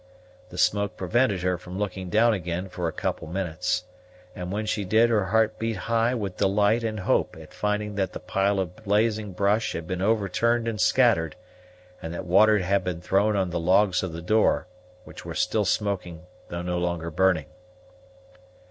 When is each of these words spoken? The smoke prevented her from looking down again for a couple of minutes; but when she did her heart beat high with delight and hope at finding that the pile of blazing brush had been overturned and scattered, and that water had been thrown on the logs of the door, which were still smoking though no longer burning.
The 0.49 0.57
smoke 0.57 0.97
prevented 0.97 1.43
her 1.43 1.59
from 1.59 1.77
looking 1.77 2.09
down 2.09 2.33
again 2.33 2.69
for 2.69 2.87
a 2.87 2.91
couple 2.91 3.27
of 3.27 3.33
minutes; 3.35 3.83
but 4.33 4.47
when 4.47 4.65
she 4.65 4.83
did 4.83 5.11
her 5.11 5.25
heart 5.25 5.59
beat 5.59 5.75
high 5.77 6.15
with 6.15 6.37
delight 6.37 6.83
and 6.83 7.01
hope 7.01 7.35
at 7.39 7.53
finding 7.53 7.93
that 7.93 8.13
the 8.13 8.19
pile 8.19 8.59
of 8.59 8.75
blazing 8.77 9.31
brush 9.33 9.73
had 9.73 9.85
been 9.85 10.01
overturned 10.01 10.67
and 10.67 10.81
scattered, 10.81 11.35
and 12.01 12.15
that 12.15 12.25
water 12.25 12.57
had 12.57 12.83
been 12.83 12.99
thrown 12.99 13.35
on 13.35 13.51
the 13.51 13.59
logs 13.59 14.01
of 14.01 14.11
the 14.11 14.23
door, 14.23 14.65
which 15.03 15.23
were 15.23 15.35
still 15.35 15.65
smoking 15.65 16.25
though 16.49 16.63
no 16.63 16.79
longer 16.79 17.11
burning. 17.11 17.45